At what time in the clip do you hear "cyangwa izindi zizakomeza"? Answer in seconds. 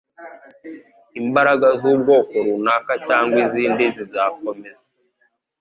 3.07-4.85